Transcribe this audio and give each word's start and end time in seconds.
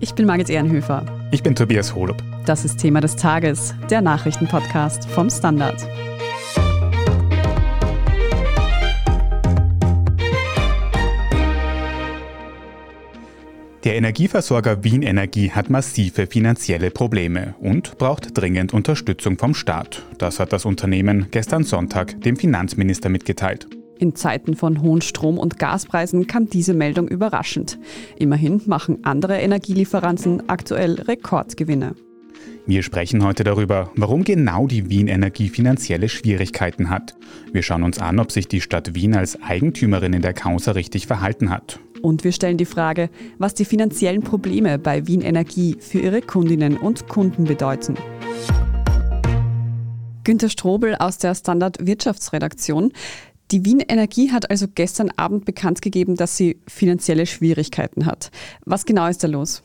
Ich 0.00 0.14
bin 0.14 0.26
Margit 0.26 0.50
Ehrenhöfer. 0.50 1.06
Ich 1.30 1.42
bin 1.42 1.54
Tobias 1.54 1.94
Holub. 1.94 2.22
Das 2.46 2.64
ist 2.64 2.78
Thema 2.78 3.00
des 3.00 3.16
Tages, 3.16 3.74
der 3.90 4.02
Nachrichtenpodcast 4.02 5.08
vom 5.08 5.30
Standard. 5.30 5.86
Der 13.84 13.96
Energieversorger 13.96 14.82
Wien 14.82 15.02
Energie 15.02 15.50
hat 15.50 15.68
massive 15.68 16.26
finanzielle 16.26 16.90
Probleme 16.90 17.54
und 17.60 17.98
braucht 17.98 18.36
dringend 18.36 18.72
Unterstützung 18.72 19.38
vom 19.38 19.54
Staat. 19.54 20.02
Das 20.18 20.40
hat 20.40 20.52
das 20.52 20.64
Unternehmen 20.64 21.28
gestern 21.30 21.64
Sonntag 21.64 22.20
dem 22.22 22.36
Finanzminister 22.36 23.10
mitgeteilt. 23.10 23.68
In 23.98 24.14
Zeiten 24.14 24.56
von 24.56 24.82
hohen 24.82 25.00
Strom- 25.00 25.38
und 25.38 25.58
Gaspreisen 25.58 26.26
kam 26.26 26.48
diese 26.48 26.74
Meldung 26.74 27.08
überraschend. 27.08 27.78
Immerhin 28.18 28.60
machen 28.66 28.98
andere 29.04 29.38
Energielieferanten 29.38 30.48
aktuell 30.48 30.94
Rekordgewinne. 30.94 31.94
Wir 32.66 32.82
sprechen 32.82 33.22
heute 33.22 33.44
darüber, 33.44 33.90
warum 33.94 34.24
genau 34.24 34.66
die 34.66 34.88
Wien 34.88 35.06
Energie 35.06 35.48
finanzielle 35.48 36.08
Schwierigkeiten 36.08 36.88
hat. 36.88 37.14
Wir 37.52 37.62
schauen 37.62 37.82
uns 37.82 37.98
an, 37.98 38.18
ob 38.18 38.32
sich 38.32 38.48
die 38.48 38.62
Stadt 38.62 38.94
Wien 38.94 39.14
als 39.14 39.40
Eigentümerin 39.42 40.14
in 40.14 40.22
der 40.22 40.32
Causa 40.32 40.72
richtig 40.72 41.06
verhalten 41.06 41.50
hat. 41.50 41.78
Und 42.00 42.24
wir 42.24 42.32
stellen 42.32 42.58
die 42.58 42.64
Frage, 42.64 43.10
was 43.38 43.54
die 43.54 43.64
finanziellen 43.64 44.22
Probleme 44.22 44.78
bei 44.78 45.06
Wien 45.06 45.20
Energie 45.20 45.76
für 45.78 45.98
ihre 45.98 46.20
Kundinnen 46.20 46.76
und 46.76 47.08
Kunden 47.08 47.44
bedeuten. 47.44 47.96
Günter 50.24 50.48
Strobel 50.48 50.96
aus 50.96 51.18
der 51.18 51.34
Standard 51.34 51.86
Wirtschaftsredaktion. 51.86 52.92
Die 53.54 53.64
Wien 53.64 53.78
Energie 53.78 54.32
hat 54.32 54.50
also 54.50 54.66
gestern 54.66 55.12
Abend 55.16 55.44
bekannt 55.44 55.80
gegeben, 55.80 56.16
dass 56.16 56.36
sie 56.36 56.60
finanzielle 56.66 57.24
Schwierigkeiten 57.24 58.04
hat. 58.04 58.32
Was 58.66 58.84
genau 58.84 59.06
ist 59.06 59.22
da 59.22 59.28
los? 59.28 59.62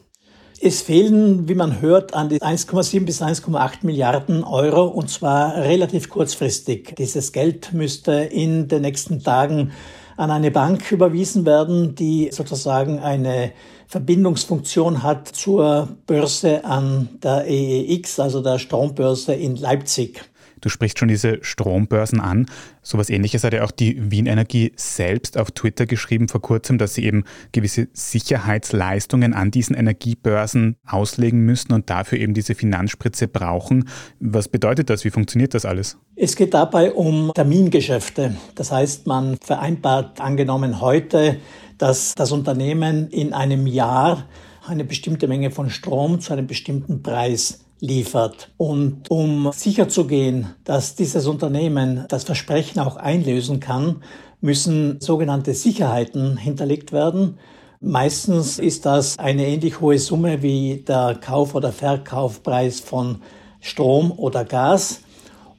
Es 0.62 0.84
fehlen, 0.84 1.50
wie 1.50 1.56
man 1.56 1.81
hört, 1.81 2.14
an 2.14 2.30
die 2.30 2.40
1,7 2.40 3.04
bis 3.04 3.23
1,8 3.23 3.78
Milliarden 3.81 4.44
Euro 4.44 4.86
und 4.86 5.09
zwar 5.09 5.56
relativ 5.56 6.08
kurzfristig. 6.08 6.98
Dieses 7.00 7.31
Geld 7.31 7.73
müsste 7.73 8.12
in 8.12 8.68
den 8.68 8.84
nächsten 8.84 9.23
Tagen 9.23 9.72
an 10.18 10.30
eine 10.30 10.52
Bank 10.52 10.92
überwiesen 10.92 11.48
werden, 11.48 11.96
die 11.96 12.30
sozusagen 12.31 13.00
eine 13.00 13.53
Verbindungsfunktion 13.88 15.02
hat 15.02 15.30
zur 15.30 15.98
Börse 16.06 16.64
an 16.64 17.09
der 17.24 17.48
EEX, 17.48 18.20
also 18.20 18.44
der 18.44 18.59
Strombörse 18.59 19.34
in 19.34 19.56
Leipzig. 19.56 20.28
Du 20.62 20.70
sprichst 20.70 21.00
schon 21.00 21.08
diese 21.08 21.40
Strombörsen 21.42 22.20
an. 22.20 22.48
So 22.82 22.98
etwas 22.98 23.10
ähnliches 23.10 23.44
hat 23.44 23.54
ja 23.54 23.64
auch 23.64 23.72
die 23.72 24.12
Wien 24.12 24.26
Energie 24.26 24.74
selbst 24.76 25.38
auf 25.38 25.52
Twitter 25.52 25.86
geschrieben 25.86 26.28
vor 26.28 26.42
kurzem, 26.42 26.78
dass 26.78 26.94
sie 26.94 27.06
eben 27.06 27.24
gewisse 27.52 27.88
Sicherheitsleistungen 27.94 29.34
an 29.34 29.52
diesen 29.52 29.76
Energiebörsen 29.76 30.76
auslegen 30.86 31.42
müssen 31.42 31.74
und 31.74 31.90
dafür 31.90 32.20
eben 32.20 32.34
diese 32.34 32.56
Finanzspritze 32.56 33.28
brauchen. 33.28 33.88
Was 34.20 34.48
bedeutet 34.48 34.90
das? 34.90 35.06
Wie 35.06 35.12
funktioniert 35.12 35.54
das 35.54 35.66
alles? 35.66 35.98
Es 36.16 36.36
geht 36.36 36.54
dabei 36.54 36.92
um 36.92 37.32
Termingeschäfte. 37.34 38.36
Das 38.56 38.72
heißt, 38.72 39.08
man 39.08 39.38
vereinbart 39.38 40.20
angenommen 40.20 40.82
heute, 40.82 41.38
dass 41.78 42.14
das 42.16 42.32
Unternehmen 42.32 43.10
in 43.10 43.34
einem 43.34 43.66
Jahr 43.66 44.26
eine 44.68 44.84
bestimmte 44.84 45.28
Menge 45.28 45.52
von 45.52 45.70
Strom 45.70 46.20
zu 46.20 46.34
einem 46.34 46.46
bestimmten 46.48 47.02
Preis 47.02 47.66
liefert. 47.80 48.52
Und 48.58 49.09
um 49.09 49.52
sicherzugehen, 49.53 50.47
dass 50.63 50.95
dieses 50.95 51.27
Unternehmen 51.27 52.05
das 52.09 52.23
Versprechen 52.23 52.80
auch 52.80 52.97
einlösen 52.97 53.59
kann, 53.59 54.03
müssen 54.41 54.99
sogenannte 55.02 55.53
Sicherheiten 55.53 56.38
hinterlegt 56.38 56.91
werden. 56.91 57.38
Meistens 57.81 58.59
ist 58.59 58.85
das 58.85 59.17
eine 59.19 59.47
ähnlich 59.47 59.80
hohe 59.80 60.00
Summe 60.00 60.41
wie 60.41 60.83
der 60.88 61.17
Kauf- 61.19 61.55
oder 61.55 61.72
Verkaufpreis 61.72 62.80
von 62.80 63.22
Strom 63.61 64.11
oder 64.11 64.44
Gas. 64.44 65.01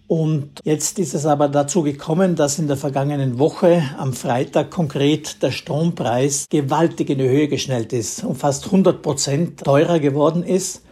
Und 0.07 0.61
jetzt 0.65 0.99
ist 0.99 1.15
es 1.15 1.25
aber 1.25 1.49
dazu 1.49 1.83
gekommen, 1.83 2.35
dass 2.35 2.59
in 2.59 2.67
der 2.67 2.77
vergangenen 2.77 3.39
Woche 3.39 3.83
am 3.97 4.13
Freitag 4.13 4.71
konkret 4.71 5.41
der 5.41 5.53
Strompreis 5.53 6.47
gewaltig 6.51 7.11
in 7.11 7.19
die 7.19 7.29
Höhe 7.29 7.47
geschnellt 7.47 7.93
ist 7.93 8.25
und 8.25 8.35
fast 8.35 8.67
100 8.67 9.03
Prozent 9.03 9.61
teurer 9.61 10.01
geworden 10.01 10.43
ist. 10.43 10.83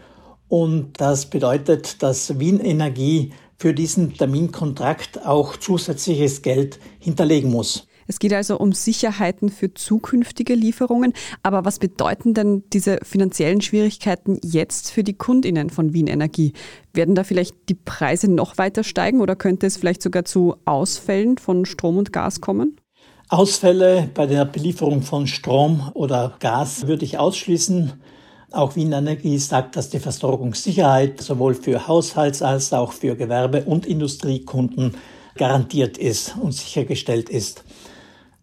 Und 0.48 1.00
das 1.00 1.26
bedeutet, 1.26 2.02
dass 2.02 2.38
Wien 2.38 2.60
Energie 2.60 3.32
für 3.58 3.74
diesen 3.74 4.14
Terminkontrakt 4.14 5.24
auch 5.26 5.56
zusätzliches 5.56 6.42
Geld 6.42 6.78
hinterlegen 6.98 7.50
muss. 7.50 7.86
Es 8.10 8.18
geht 8.18 8.32
also 8.32 8.58
um 8.58 8.72
Sicherheiten 8.72 9.50
für 9.50 9.74
zukünftige 9.74 10.54
Lieferungen. 10.54 11.12
Aber 11.42 11.66
was 11.66 11.78
bedeuten 11.78 12.32
denn 12.32 12.64
diese 12.72 12.98
finanziellen 13.02 13.60
Schwierigkeiten 13.60 14.38
jetzt 14.42 14.90
für 14.90 15.04
die 15.04 15.12
Kundinnen 15.12 15.68
von 15.68 15.92
Wien 15.92 16.06
Energie? 16.06 16.54
Werden 16.94 17.14
da 17.14 17.22
vielleicht 17.22 17.54
die 17.68 17.74
Preise 17.74 18.32
noch 18.32 18.56
weiter 18.56 18.82
steigen 18.82 19.20
oder 19.20 19.36
könnte 19.36 19.66
es 19.66 19.76
vielleicht 19.76 20.02
sogar 20.02 20.24
zu 20.24 20.56
Ausfällen 20.64 21.36
von 21.36 21.66
Strom 21.66 21.98
und 21.98 22.10
Gas 22.10 22.40
kommen? 22.40 22.80
Ausfälle 23.28 24.08
bei 24.14 24.24
der 24.24 24.46
Belieferung 24.46 25.02
von 25.02 25.26
Strom 25.26 25.90
oder 25.92 26.34
Gas 26.40 26.86
würde 26.86 27.04
ich 27.04 27.18
ausschließen. 27.18 27.92
Auch 28.50 28.76
Wien 28.76 28.92
Energie 28.92 29.36
sagt, 29.38 29.76
dass 29.76 29.90
die 29.90 29.98
Versorgungssicherheit 29.98 31.20
sowohl 31.20 31.54
für 31.54 31.86
Haushalts- 31.86 32.42
als 32.42 32.72
auch 32.72 32.92
für 32.92 33.14
Gewerbe- 33.14 33.64
und 33.64 33.84
Industriekunden 33.84 34.94
garantiert 35.36 35.98
ist 35.98 36.34
und 36.40 36.52
sichergestellt 36.52 37.28
ist. 37.28 37.64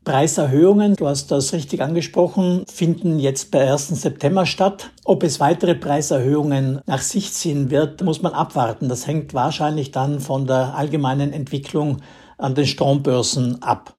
Preiserhöhungen, 0.04 0.96
du 0.96 1.08
hast 1.08 1.32
das 1.32 1.52
richtig 1.54 1.82
angesprochen, 1.82 2.66
finden 2.72 3.18
jetzt 3.18 3.50
per 3.50 3.62
1. 3.62 3.96
September 3.96 4.46
statt. 4.46 4.92
Ob 5.04 5.24
es 5.24 5.40
weitere 5.40 5.74
Preiserhöhungen 5.74 6.82
nach 6.86 7.02
sich 7.02 7.34
ziehen 7.34 7.72
wird, 7.72 8.04
muss 8.04 8.22
man 8.22 8.34
abwarten. 8.34 8.88
Das 8.88 9.08
hängt 9.08 9.34
wahrscheinlich 9.34 9.90
dann 9.90 10.20
von 10.20 10.46
der 10.46 10.76
allgemeinen 10.76 11.34
Entwicklung 11.34 12.04
an 12.38 12.54
den 12.54 12.68
Strombörsen 12.68 13.64
ab. 13.64 13.96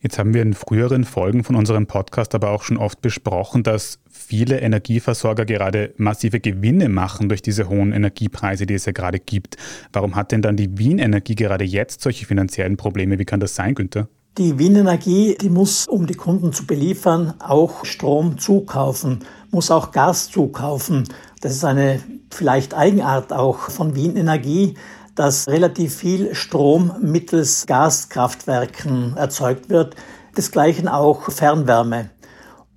Jetzt 0.00 0.18
haben 0.18 0.34
wir 0.34 0.42
in 0.42 0.54
früheren 0.54 1.04
Folgen 1.04 1.42
von 1.42 1.56
unserem 1.56 1.86
Podcast 1.86 2.34
aber 2.34 2.50
auch 2.50 2.62
schon 2.62 2.76
oft 2.76 3.00
besprochen, 3.00 3.62
dass 3.62 4.00
viele 4.28 4.60
Energieversorger 4.60 5.46
gerade 5.46 5.94
massive 5.96 6.38
Gewinne 6.38 6.90
machen 6.90 7.30
durch 7.30 7.40
diese 7.40 7.70
hohen 7.70 7.92
Energiepreise, 7.92 8.66
die 8.66 8.74
es 8.74 8.84
ja 8.84 8.92
gerade 8.92 9.18
gibt. 9.18 9.56
Warum 9.90 10.16
hat 10.16 10.32
denn 10.32 10.42
dann 10.42 10.56
die 10.56 10.76
Wien 10.76 10.98
Energie 10.98 11.34
gerade 11.34 11.64
jetzt 11.64 12.02
solche 12.02 12.26
finanziellen 12.26 12.76
Probleme? 12.76 13.18
Wie 13.18 13.24
kann 13.24 13.40
das 13.40 13.54
sein, 13.54 13.74
Günther? 13.74 14.06
Die 14.36 14.58
Wien 14.58 14.76
Energie, 14.76 15.34
die 15.40 15.48
muss, 15.48 15.88
um 15.88 16.06
die 16.06 16.14
Kunden 16.14 16.52
zu 16.52 16.66
beliefern, 16.66 17.32
auch 17.38 17.86
Strom 17.86 18.38
zukaufen, 18.38 19.20
muss 19.50 19.70
auch 19.70 19.92
Gas 19.92 20.30
zukaufen. 20.30 21.04
Das 21.40 21.52
ist 21.52 21.64
eine 21.64 22.00
vielleicht 22.30 22.74
Eigenart 22.74 23.32
auch 23.32 23.70
von 23.70 23.94
Wien 23.94 24.14
Energie, 24.16 24.74
dass 25.14 25.48
relativ 25.48 25.96
viel 25.96 26.34
Strom 26.34 26.92
mittels 27.00 27.66
Gaskraftwerken 27.66 29.16
erzeugt 29.16 29.70
wird. 29.70 29.96
Desgleichen 30.36 30.86
auch 30.86 31.30
Fernwärme. 31.30 32.10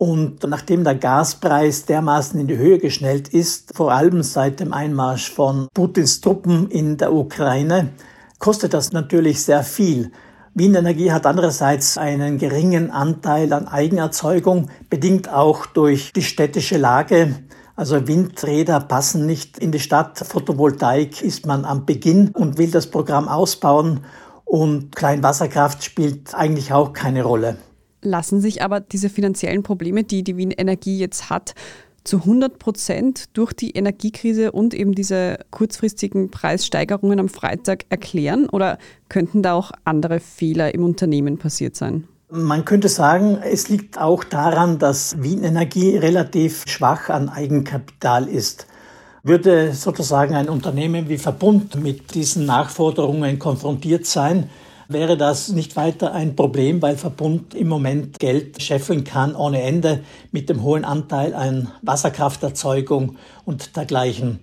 Und 0.01 0.41
nachdem 0.47 0.83
der 0.83 0.95
Gaspreis 0.95 1.85
dermaßen 1.85 2.39
in 2.39 2.47
die 2.47 2.57
Höhe 2.57 2.79
geschnellt 2.79 3.27
ist, 3.27 3.75
vor 3.75 3.91
allem 3.91 4.23
seit 4.23 4.59
dem 4.59 4.73
Einmarsch 4.73 5.31
von 5.31 5.67
Putins 5.75 6.21
Truppen 6.21 6.71
in 6.71 6.97
der 6.97 7.13
Ukraine, 7.13 7.89
kostet 8.39 8.73
das 8.73 8.93
natürlich 8.93 9.43
sehr 9.43 9.61
viel. 9.61 10.11
Wien 10.55 10.73
Energie 10.73 11.11
hat 11.11 11.27
andererseits 11.27 11.99
einen 11.99 12.39
geringen 12.39 12.89
Anteil 12.89 13.53
an 13.53 13.67
Eigenerzeugung, 13.67 14.71
bedingt 14.89 15.31
auch 15.31 15.67
durch 15.67 16.11
die 16.13 16.23
städtische 16.23 16.79
Lage. 16.79 17.35
Also 17.75 18.07
Windräder 18.07 18.79
passen 18.79 19.27
nicht 19.27 19.59
in 19.59 19.71
die 19.71 19.79
Stadt. 19.79 20.17
Photovoltaik 20.17 21.21
ist 21.21 21.45
man 21.45 21.63
am 21.63 21.85
Beginn 21.85 22.29
und 22.29 22.57
will 22.57 22.71
das 22.71 22.87
Programm 22.87 23.27
ausbauen. 23.27 23.99
Und 24.45 24.95
Kleinwasserkraft 24.95 25.83
spielt 25.83 26.33
eigentlich 26.33 26.73
auch 26.73 26.91
keine 26.91 27.21
Rolle. 27.21 27.57
Lassen 28.01 28.41
sich 28.41 28.61
aber 28.61 28.79
diese 28.79 29.09
finanziellen 29.09 29.63
Probleme, 29.63 30.03
die 30.03 30.23
die 30.23 30.37
Wien 30.37 30.51
Energie 30.51 30.97
jetzt 30.97 31.29
hat, 31.29 31.53
zu 32.03 32.17
100 32.17 32.57
Prozent 32.57 33.25
durch 33.33 33.53
die 33.53 33.71
Energiekrise 33.71 34.51
und 34.51 34.73
eben 34.73 34.93
diese 34.93 35.37
kurzfristigen 35.51 36.31
Preissteigerungen 36.31 37.19
am 37.19 37.29
Freitag 37.29 37.85
erklären? 37.89 38.49
Oder 38.49 38.77
könnten 39.09 39.43
da 39.43 39.53
auch 39.53 39.71
andere 39.83 40.19
Fehler 40.19 40.73
im 40.73 40.83
Unternehmen 40.83 41.37
passiert 41.37 41.75
sein? 41.75 42.07
Man 42.29 42.63
könnte 42.63 42.87
sagen, 42.87 43.39
es 43.43 43.67
liegt 43.67 43.99
auch 43.99 44.23
daran, 44.23 44.79
dass 44.79 45.21
Wien 45.21 45.43
Energie 45.43 45.97
relativ 45.97 46.63
schwach 46.65 47.09
an 47.09 47.29
Eigenkapital 47.29 48.27
ist. 48.27 48.67
Würde 49.23 49.73
sozusagen 49.73 50.33
ein 50.33 50.49
Unternehmen 50.49 51.09
wie 51.09 51.17
Verbund 51.17 51.75
mit 51.75 52.15
diesen 52.15 52.45
Nachforderungen 52.45 53.37
konfrontiert 53.37 54.05
sein, 54.05 54.49
wäre 54.93 55.17
das 55.17 55.49
nicht 55.49 55.75
weiter 55.75 56.13
ein 56.13 56.35
Problem, 56.35 56.81
weil 56.81 56.97
Verbund 56.97 57.53
im 57.53 57.67
Moment 57.67 58.19
Geld 58.19 58.61
scheffeln 58.61 59.03
kann 59.03 59.35
ohne 59.35 59.61
Ende 59.61 60.03
mit 60.31 60.49
dem 60.49 60.63
hohen 60.63 60.85
Anteil 60.85 61.33
an 61.33 61.71
Wasserkrafterzeugung 61.81 63.17
und 63.45 63.75
dergleichen. 63.75 64.39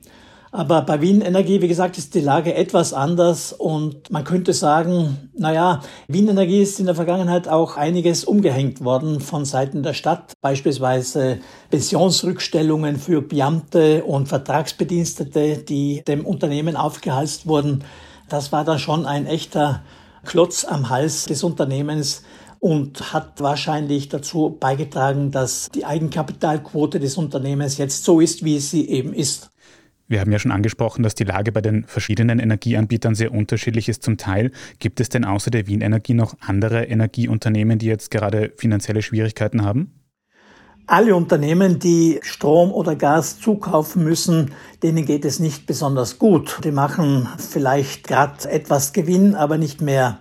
Aber 0.50 0.80
bei 0.80 1.02
Wien 1.02 1.20
Energie, 1.20 1.60
wie 1.60 1.68
gesagt, 1.68 1.98
ist 1.98 2.14
die 2.14 2.20
Lage 2.20 2.54
etwas 2.54 2.94
anders 2.94 3.52
und 3.52 4.10
man 4.10 4.24
könnte 4.24 4.54
sagen, 4.54 5.30
naja, 5.36 5.82
Wien 6.06 6.28
Energie 6.28 6.62
ist 6.62 6.80
in 6.80 6.86
der 6.86 6.94
Vergangenheit 6.94 7.48
auch 7.48 7.76
einiges 7.76 8.24
umgehängt 8.24 8.82
worden 8.82 9.20
von 9.20 9.44
Seiten 9.44 9.82
der 9.82 9.92
Stadt, 9.92 10.32
beispielsweise 10.40 11.38
Pensionsrückstellungen 11.70 12.96
für 12.96 13.20
Beamte 13.20 14.04
und 14.04 14.28
Vertragsbedienstete, 14.28 15.58
die 15.58 16.02
dem 16.08 16.24
Unternehmen 16.24 16.76
aufgehalst 16.76 17.46
wurden. 17.46 17.84
Das 18.30 18.50
war 18.50 18.64
dann 18.64 18.78
schon 18.78 19.04
ein 19.04 19.26
echter 19.26 19.82
Klotz 20.24 20.64
am 20.64 20.90
Hals 20.90 21.26
des 21.26 21.42
Unternehmens 21.44 22.22
und 22.60 23.12
hat 23.12 23.40
wahrscheinlich 23.40 24.08
dazu 24.08 24.56
beigetragen, 24.58 25.30
dass 25.30 25.68
die 25.74 25.84
Eigenkapitalquote 25.84 26.98
des 26.98 27.16
Unternehmens 27.16 27.78
jetzt 27.78 28.04
so 28.04 28.20
ist, 28.20 28.44
wie 28.44 28.58
sie 28.58 28.88
eben 28.88 29.12
ist. 29.12 29.50
Wir 30.08 30.20
haben 30.20 30.32
ja 30.32 30.38
schon 30.38 30.52
angesprochen, 30.52 31.02
dass 31.02 31.14
die 31.14 31.24
Lage 31.24 31.52
bei 31.52 31.60
den 31.60 31.84
verschiedenen 31.84 32.38
Energieanbietern 32.38 33.14
sehr 33.14 33.30
unterschiedlich 33.30 33.90
ist 33.90 34.02
zum 34.02 34.16
Teil. 34.16 34.52
Gibt 34.78 35.00
es 35.00 35.10
denn 35.10 35.26
außer 35.26 35.50
der 35.50 35.66
Wien 35.66 35.82
Energie 35.82 36.14
noch 36.14 36.34
andere 36.40 36.84
Energieunternehmen, 36.84 37.78
die 37.78 37.86
jetzt 37.86 38.10
gerade 38.10 38.52
finanzielle 38.56 39.02
Schwierigkeiten 39.02 39.64
haben? 39.64 39.97
Alle 40.90 41.14
Unternehmen, 41.14 41.78
die 41.78 42.18
Strom 42.22 42.72
oder 42.72 42.96
Gas 42.96 43.38
zukaufen 43.38 44.02
müssen, 44.02 44.52
denen 44.82 45.04
geht 45.04 45.26
es 45.26 45.38
nicht 45.38 45.66
besonders 45.66 46.18
gut. 46.18 46.60
Die 46.64 46.70
machen 46.70 47.28
vielleicht 47.36 48.08
gerade 48.08 48.50
etwas 48.50 48.94
Gewinn, 48.94 49.34
aber 49.34 49.58
nicht 49.58 49.82
mehr. 49.82 50.20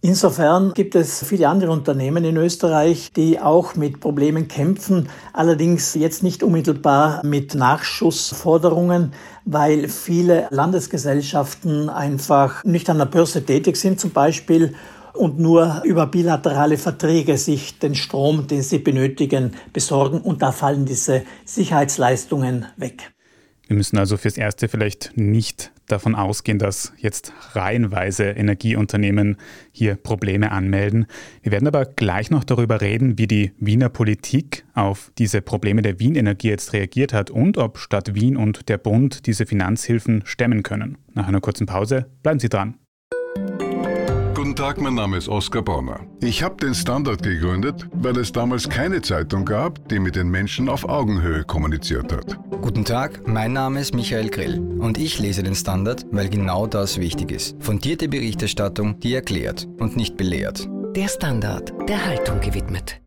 Insofern 0.00 0.72
gibt 0.72 0.94
es 0.94 1.24
viele 1.24 1.48
andere 1.48 1.72
Unternehmen 1.72 2.22
in 2.22 2.36
Österreich, 2.36 3.12
die 3.12 3.40
auch 3.40 3.74
mit 3.74 3.98
Problemen 3.98 4.46
kämpfen, 4.46 5.08
allerdings 5.32 5.94
jetzt 5.94 6.22
nicht 6.22 6.44
unmittelbar 6.44 7.26
mit 7.26 7.56
Nachschussforderungen, 7.56 9.14
weil 9.46 9.88
viele 9.88 10.46
Landesgesellschaften 10.50 11.90
einfach 11.90 12.62
nicht 12.62 12.88
an 12.88 12.98
der 12.98 13.06
Börse 13.06 13.44
tätig 13.44 13.76
sind 13.76 13.98
zum 13.98 14.12
Beispiel 14.12 14.76
und 15.18 15.38
nur 15.38 15.82
über 15.84 16.06
bilaterale 16.06 16.78
Verträge 16.78 17.36
sich 17.36 17.78
den 17.78 17.94
Strom, 17.94 18.46
den 18.46 18.62
sie 18.62 18.78
benötigen, 18.78 19.52
besorgen 19.72 20.20
und 20.20 20.42
da 20.42 20.52
fallen 20.52 20.86
diese 20.86 21.22
Sicherheitsleistungen 21.44 22.66
weg. 22.76 23.12
Wir 23.66 23.76
müssen 23.76 23.98
also 23.98 24.16
fürs 24.16 24.38
Erste 24.38 24.66
vielleicht 24.66 25.12
nicht 25.16 25.72
davon 25.88 26.14
ausgehen, 26.14 26.58
dass 26.58 26.92
jetzt 26.96 27.34
reihenweise 27.52 28.24
Energieunternehmen 28.24 29.36
hier 29.72 29.96
Probleme 29.96 30.52
anmelden. 30.52 31.06
Wir 31.42 31.52
werden 31.52 31.68
aber 31.68 31.84
gleich 31.84 32.30
noch 32.30 32.44
darüber 32.44 32.80
reden, 32.80 33.18
wie 33.18 33.26
die 33.26 33.52
Wiener 33.58 33.90
Politik 33.90 34.64
auf 34.74 35.12
diese 35.18 35.42
Probleme 35.42 35.82
der 35.82 36.00
Wien 36.00 36.14
Energie 36.14 36.48
jetzt 36.48 36.72
reagiert 36.72 37.12
hat 37.12 37.30
und 37.30 37.58
ob 37.58 37.76
Stadt 37.76 38.14
Wien 38.14 38.38
und 38.38 38.70
der 38.70 38.78
Bund 38.78 39.26
diese 39.26 39.44
Finanzhilfen 39.44 40.22
stemmen 40.24 40.62
können. 40.62 40.96
Nach 41.12 41.28
einer 41.28 41.40
kurzen 41.40 41.66
Pause 41.66 42.06
bleiben 42.22 42.40
Sie 42.40 42.48
dran. 42.48 42.78
Guten 44.48 44.56
Tag, 44.56 44.80
mein 44.80 44.94
Name 44.94 45.18
ist 45.18 45.28
Oskar 45.28 45.60
Bonner. 45.60 46.00
Ich 46.22 46.42
habe 46.42 46.56
den 46.56 46.74
Standard 46.74 47.22
gegründet, 47.22 47.86
weil 47.92 48.16
es 48.16 48.32
damals 48.32 48.66
keine 48.66 49.02
Zeitung 49.02 49.44
gab, 49.44 49.86
die 49.90 49.98
mit 49.98 50.16
den 50.16 50.30
Menschen 50.30 50.70
auf 50.70 50.88
Augenhöhe 50.88 51.44
kommuniziert 51.44 52.10
hat. 52.10 52.38
Guten 52.62 52.82
Tag, 52.82 53.28
mein 53.28 53.52
Name 53.52 53.78
ist 53.78 53.94
Michael 53.94 54.30
Grill 54.30 54.58
und 54.58 54.96
ich 54.96 55.18
lese 55.18 55.42
den 55.42 55.54
Standard, 55.54 56.06
weil 56.12 56.30
genau 56.30 56.66
das 56.66 56.98
wichtig 56.98 57.30
ist. 57.30 57.62
Fundierte 57.62 58.08
Berichterstattung, 58.08 58.98
die 59.00 59.12
erklärt 59.12 59.68
und 59.80 59.98
nicht 59.98 60.16
belehrt. 60.16 60.66
Der 60.96 61.08
Standard, 61.08 61.74
der 61.86 62.06
Haltung 62.06 62.40
gewidmet. 62.40 63.02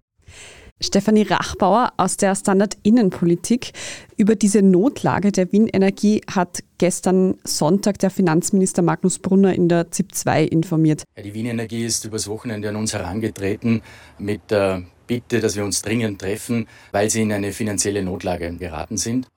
Stefanie 0.81 1.23
Rachbauer 1.23 1.93
aus 1.97 2.17
der 2.17 2.35
Standard 2.35 2.75
Innenpolitik. 2.83 3.71
Über 4.17 4.35
diese 4.35 4.61
Notlage 4.61 5.31
der 5.31 5.51
Wien 5.51 5.67
Energie 5.67 6.21
hat 6.29 6.63
gestern 6.79 7.35
Sonntag 7.43 7.99
der 7.99 8.09
Finanzminister 8.09 8.81
Magnus 8.81 9.19
Brunner 9.19 9.53
in 9.53 9.69
der 9.69 9.91
ZIP 9.91 10.13
2 10.13 10.43
informiert. 10.43 11.03
die 11.23 11.33
Wien 11.33 11.45
Energie 11.45 11.85
ist 11.85 12.03
übers 12.05 12.27
Wochenende 12.27 12.69
an 12.69 12.75
uns 12.75 12.93
herangetreten 12.93 13.81
mit 14.17 14.41
der 14.49 14.83
Bitte, 15.07 15.41
dass 15.41 15.57
wir 15.57 15.65
uns 15.65 15.81
dringend 15.81 16.21
treffen, 16.21 16.67
weil 16.93 17.09
sie 17.09 17.23
in 17.23 17.33
eine 17.33 17.51
finanzielle 17.51 18.01
Notlage 18.01 18.55
geraten 18.55 18.95
sind. 18.95 19.27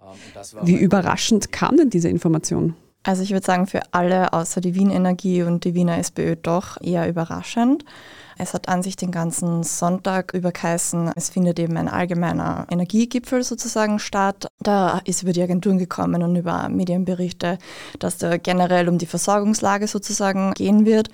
Wie 0.63 0.77
überraschend 0.77 1.51
kam 1.51 1.77
denn 1.77 1.91
diese 1.91 2.09
Information? 2.09 2.77
Also 3.05 3.23
ich 3.23 3.31
würde 3.33 3.45
sagen, 3.45 3.67
für 3.67 3.83
alle 3.93 4.33
außer 4.33 4.63
die 4.63 4.75
Wien 4.75 4.91
Energie 4.91 5.43
und 5.43 5.65
die 5.65 5.75
Wiener 5.75 5.99
SPÖ 5.99 6.37
doch 6.37 6.81
eher 6.81 7.07
überraschend. 7.07 7.85
Es 8.37 8.55
hat 8.55 8.69
an 8.69 8.83
sich 8.83 8.97
den 8.97 9.13
ganzen 9.13 9.63
Sonntag 9.63 10.35
über 10.35 10.51
geheißen, 10.51 11.13
es 11.15 11.29
findet 11.29 11.59
eben 11.61 11.77
ein 11.77 11.89
allgemeiner 11.89 12.67
Energiegipfel 12.71 13.45
sozusagen 13.45 13.99
statt. 13.99 14.49
Da 14.59 15.01
ist 15.05 15.23
über 15.23 15.33
die 15.33 15.43
Agenturen 15.43 15.79
gekommen 15.79 16.23
und 16.23 16.35
über 16.35 16.69
Medienberichte, 16.69 17.59
dass 17.99 18.19
da 18.19 18.37
generell 18.39 18.89
um 18.89 18.99
die 18.99 19.07
Versorgungslage 19.07 19.87
sozusagen 19.87 20.53
gehen 20.55 20.85
wird. 20.85 21.11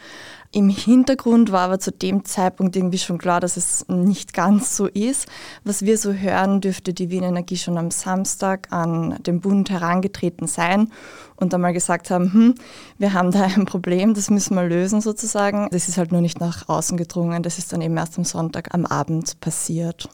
Im 0.52 0.68
Hintergrund 0.68 1.52
war 1.52 1.60
aber 1.60 1.78
zu 1.78 1.92
dem 1.92 2.24
Zeitpunkt 2.24 2.74
irgendwie 2.74 2.98
schon 2.98 3.18
klar, 3.18 3.38
dass 3.38 3.56
es 3.56 3.86
nicht 3.88 4.32
ganz 4.34 4.76
so 4.76 4.88
ist. 4.88 5.28
Was 5.62 5.84
wir 5.84 5.96
so 5.96 6.12
hören, 6.12 6.60
dürfte 6.60 6.92
die 6.92 7.08
Wien 7.08 7.22
Energie 7.22 7.56
schon 7.56 7.78
am 7.78 7.92
Samstag 7.92 8.66
an 8.72 9.16
den 9.22 9.40
Bund 9.40 9.70
herangetreten 9.70 10.48
sein 10.48 10.90
und 11.36 11.54
einmal 11.54 11.72
gesagt 11.72 12.10
haben, 12.10 12.32
hm, 12.32 12.54
wir 12.98 13.12
haben 13.12 13.30
da 13.30 13.44
ein 13.44 13.64
Problem, 13.64 14.12
das 14.12 14.28
müssen 14.28 14.56
wir 14.56 14.64
lösen 14.64 15.00
sozusagen. 15.00 15.68
Das 15.70 15.88
ist 15.88 15.98
halt 15.98 16.10
nur 16.10 16.20
nicht 16.20 16.40
nach 16.40 16.68
außen 16.68 16.96
gedrungen, 16.96 17.44
das 17.44 17.58
ist 17.58 17.72
dann 17.72 17.80
eben 17.80 17.96
erst 17.96 18.18
am 18.18 18.24
Sonntag 18.24 18.74
am 18.74 18.86
Abend 18.86 19.38
passiert. 19.38 20.08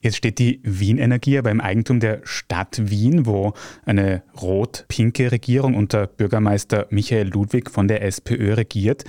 Jetzt 0.00 0.18
steht 0.18 0.38
die 0.38 0.60
Wien 0.62 0.98
Energie 0.98 1.36
aber 1.38 1.50
im 1.50 1.62
Eigentum 1.62 1.98
der 1.98 2.20
Stadt 2.22 2.90
Wien, 2.90 3.26
wo 3.26 3.54
eine 3.86 4.22
rot-pinke 4.40 5.32
Regierung 5.32 5.74
unter 5.74 6.06
Bürgermeister 6.06 6.86
Michael 6.90 7.28
Ludwig 7.28 7.70
von 7.70 7.88
der 7.88 8.02
SPÖ 8.02 8.54
regiert. 8.54 9.04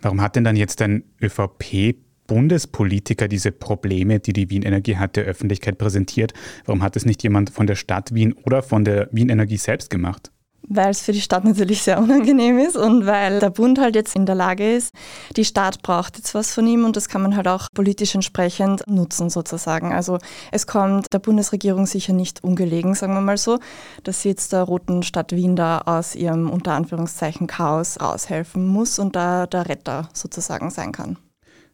Warum 0.00 0.20
hat 0.20 0.36
denn 0.36 0.44
dann 0.44 0.56
jetzt 0.56 0.80
ein 0.82 1.04
ÖVP-Bundespolitiker 1.20 3.28
diese 3.28 3.52
Probleme, 3.52 4.20
die 4.20 4.32
die 4.32 4.50
Wien 4.50 4.62
Energie 4.62 4.96
hat, 4.96 5.16
der 5.16 5.24
Öffentlichkeit 5.24 5.78
präsentiert? 5.78 6.32
Warum 6.64 6.82
hat 6.82 6.96
es 6.96 7.04
nicht 7.04 7.22
jemand 7.22 7.50
von 7.50 7.66
der 7.66 7.74
Stadt 7.74 8.14
Wien 8.14 8.32
oder 8.32 8.62
von 8.62 8.84
der 8.84 9.08
Wien 9.12 9.28
Energie 9.28 9.56
selbst 9.56 9.90
gemacht? 9.90 10.30
Weil 10.62 10.90
es 10.90 11.00
für 11.00 11.12
die 11.12 11.20
Stadt 11.20 11.44
natürlich 11.44 11.82
sehr 11.82 11.98
unangenehm 11.98 12.58
ist 12.58 12.76
und 12.76 13.06
weil 13.06 13.38
der 13.40 13.50
Bund 13.50 13.78
halt 13.78 13.94
jetzt 13.94 14.14
in 14.16 14.26
der 14.26 14.34
Lage 14.34 14.74
ist, 14.76 14.92
die 15.36 15.44
Stadt 15.44 15.82
braucht 15.82 16.18
jetzt 16.18 16.34
was 16.34 16.52
von 16.52 16.66
ihm 16.66 16.84
und 16.84 16.96
das 16.96 17.08
kann 17.08 17.22
man 17.22 17.36
halt 17.36 17.48
auch 17.48 17.68
politisch 17.72 18.14
entsprechend 18.14 18.82
nutzen 18.86 19.30
sozusagen. 19.30 19.92
Also 19.94 20.18
es 20.52 20.66
kommt 20.66 21.12
der 21.12 21.20
Bundesregierung 21.20 21.86
sicher 21.86 22.12
nicht 22.12 22.44
ungelegen, 22.44 22.94
sagen 22.94 23.14
wir 23.14 23.20
mal 23.20 23.38
so, 23.38 23.58
dass 24.04 24.22
sie 24.22 24.30
jetzt 24.30 24.52
der 24.52 24.62
roten 24.62 25.02
Stadt 25.02 25.32
Wien 25.32 25.56
da 25.56 25.82
aus 25.86 26.14
ihrem 26.14 26.50
unter 26.50 26.72
Anführungszeichen 26.72 27.46
Chaos 27.46 28.00
raushelfen 28.00 28.66
muss 28.66 28.98
und 28.98 29.16
da 29.16 29.46
der 29.46 29.68
Retter 29.68 30.08
sozusagen 30.12 30.70
sein 30.70 30.92
kann. 30.92 31.16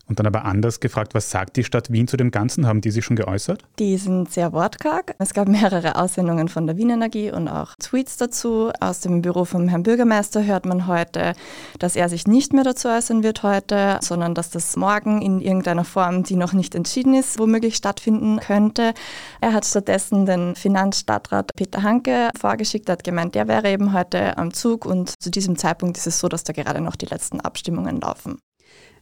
Und 0.07 0.19
dann 0.19 0.27
aber 0.27 0.45
anders 0.45 0.81
gefragt, 0.81 1.15
was 1.15 1.31
sagt 1.31 1.57
die 1.57 1.65
Stadt 1.65 1.91
Wien 1.91 2.07
zu 2.07 2.17
dem 2.17 2.31
Ganzen? 2.31 2.67
Haben 2.67 2.83
die 2.83 2.91
sich 2.91 3.05
schon 3.05 3.17
geäußert? 3.17 3.63
Die 3.79 3.97
sind 3.97 4.31
sehr 4.31 4.53
wortkarg. 4.53 5.15
Es 5.19 5.33
gab 5.33 5.49
mehrere 5.49 5.97
Aussendungen 5.97 6.49
von 6.49 6.67
der 6.67 6.77
Wien 6.77 6.91
Energie 6.91 7.31
und 7.31 7.49
auch 7.49 7.75
Tweets 7.81 8.19
dazu. 8.19 8.71
Aus 8.81 9.01
dem 9.01 9.23
Büro 9.23 9.45
vom 9.45 9.69
Herrn 9.69 9.83
Bürgermeister 9.83 10.45
hört 10.45 10.67
man 10.67 10.87
heute, 10.87 11.33
dass 11.79 11.97
er 11.97 12.09
sich 12.09 12.27
nicht 12.27 12.53
mehr 12.53 12.65
dazu 12.65 12.89
äußern 12.89 13.23
wird 13.23 13.43
heute, 13.43 13.99
sondern 14.03 14.35
dass 14.35 14.51
das 14.51 14.77
morgen 14.77 15.23
in 15.23 15.41
irgendeiner 15.41 15.85
Form, 15.85 16.23
die 16.23 16.37
noch 16.37 16.53
nicht 16.53 16.75
entschieden 16.75 17.15
ist, 17.15 17.39
womöglich 17.39 17.77
stattfinden 17.77 18.41
könnte. 18.41 18.93
Er 19.41 19.55
hat 19.55 19.65
stattdessen 19.65 20.27
den 20.27 20.55
Finanzstadtrat 20.55 21.51
Peter 21.57 21.83
Hanke 21.83 22.31
vorgeschickt, 22.39 22.91
hat 22.91 23.05
gemeint, 23.05 23.35
der 23.35 23.49
wäre 23.49 23.71
eben 23.71 23.95
heute 23.95 24.37
am 24.37 24.53
Zug 24.53 24.85
und 24.85 25.15
zu 25.23 25.31
diesem 25.31 25.57
Zeitpunkt 25.57 25.97
ist 25.97 26.07
es 26.07 26.19
so, 26.19 26.29
dass 26.29 26.45
da 26.45 26.53
gerade 26.53 26.81
noch 26.83 26.97
die 26.97 27.07
letzten 27.07 27.41
Abstimmungen 27.41 28.01
laufen. 28.01 28.39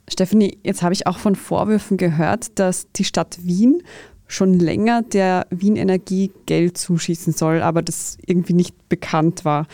Stephanie, 0.08 0.58
jetzt 0.62 0.82
habe 0.82 0.94
ich 0.94 1.06
auch 1.06 1.18
von 1.18 1.36
Vorwürfen 1.36 1.96
gehört, 1.96 2.58
dass 2.58 2.90
die 2.92 3.04
Stadt 3.04 3.38
Wien 3.44 3.82
schon 4.26 4.58
länger 4.58 5.02
der 5.02 5.46
Wien 5.50 5.76
Energie 5.76 6.32
Geld 6.46 6.78
zuschießen 6.78 7.32
soll, 7.32 7.62
aber 7.62 7.82
das 7.82 8.18
irgendwie 8.26 8.54
nicht 8.54 8.88
bekannt 8.88 9.44
war. 9.44 9.66